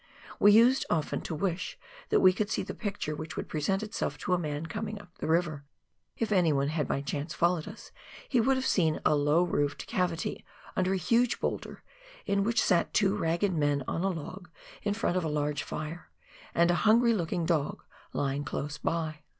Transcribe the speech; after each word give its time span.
We 0.39 0.51
used 0.51 0.83
often 0.89 1.21
to 1.21 1.35
wish 1.35 1.77
that 2.09 2.21
we 2.21 2.33
could 2.33 2.49
see 2.49 2.63
the 2.63 2.73
picture 2.73 3.15
which 3.15 3.37
would 3.37 3.47
present 3.47 3.83
itself 3.83 4.17
to 4.17 4.33
a 4.33 4.37
man 4.39 4.65
coming 4.65 4.99
up 4.99 5.15
the 5.19 5.27
river; 5.27 5.63
if 6.17 6.31
anyone 6.31 6.69
had 6.69 6.87
by 6.87 7.01
chance 7.01 7.35
followed 7.35 7.67
us 7.67 7.91
he 8.27 8.41
would 8.41 8.57
have 8.57 8.65
seen 8.65 8.99
a 9.05 9.13
low 9.15 9.43
roofed 9.43 9.85
cavity 9.85 10.43
under 10.75 10.93
a 10.93 10.97
huge 10.97 11.39
boulder, 11.39 11.83
in 12.25 12.43
which 12.43 12.63
sat 12.63 12.95
two 12.95 13.15
ragged 13.15 13.53
men 13.53 13.83
on 13.87 14.03
a 14.03 14.09
log 14.09 14.49
in 14.81 14.95
front 14.95 15.17
of 15.17 15.23
a 15.23 15.29
large 15.29 15.61
fire, 15.61 16.09
and 16.55 16.71
a 16.71 16.81
hungry 16.81 17.13
looking 17.13 17.45
dog 17.45 17.83
lying 18.11 18.43
close 18.43 18.79
by. 18.79 19.19